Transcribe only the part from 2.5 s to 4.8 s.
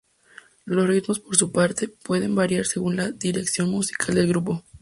según la dirección musical del grupo.